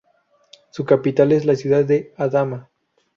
[0.71, 2.71] Su capital es la ciudad de Adama.